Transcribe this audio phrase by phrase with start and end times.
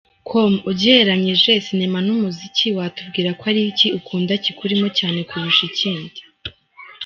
[0.29, 6.19] com: ugereranyije sinema n’umuziki, watubwira ko ari iki ukunda kikurimo cyane kurusha ikindi?.